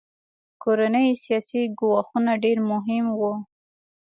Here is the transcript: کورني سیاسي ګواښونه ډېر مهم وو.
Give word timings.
کورني 0.63 1.05
سیاسي 1.23 1.61
ګواښونه 1.79 2.31
ډېر 2.43 2.57
مهم 2.71 3.05
وو. 3.19 3.33